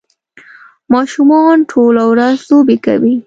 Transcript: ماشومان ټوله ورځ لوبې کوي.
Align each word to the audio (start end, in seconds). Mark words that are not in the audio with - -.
ماشومان 0.93 1.57
ټوله 1.71 2.03
ورځ 2.11 2.37
لوبې 2.49 2.77
کوي. 2.85 3.15